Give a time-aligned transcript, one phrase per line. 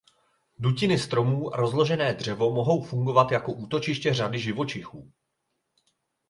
[0.59, 5.11] Dutiny stromů a rozložené dřevo mohou fungovat jako útočiště řady živočichů.